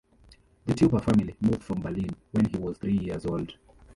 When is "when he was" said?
2.31-2.79